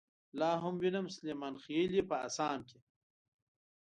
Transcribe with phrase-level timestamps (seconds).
[0.39, 2.79] لاهم وينم سليمانخيلې په اسام کې